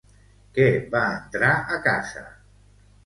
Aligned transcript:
Què 0.57 0.65
va 0.95 1.03
entrar 1.17 1.51
a 1.77 1.81
casa? 1.89 2.25